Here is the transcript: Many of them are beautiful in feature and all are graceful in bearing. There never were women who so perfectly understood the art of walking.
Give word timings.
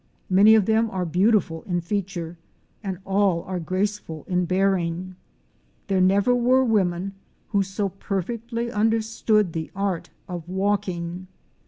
Many 0.31 0.55
of 0.55 0.65
them 0.65 0.89
are 0.89 1.05
beautiful 1.05 1.61
in 1.67 1.79
feature 1.79 2.35
and 2.83 2.97
all 3.05 3.43
are 3.43 3.59
graceful 3.59 4.25
in 4.27 4.45
bearing. 4.45 5.15
There 5.89 6.01
never 6.01 6.33
were 6.33 6.65
women 6.65 7.13
who 7.49 7.61
so 7.61 7.89
perfectly 7.89 8.71
understood 8.71 9.53
the 9.53 9.69
art 9.75 10.09
of 10.27 10.49
walking. 10.49 11.27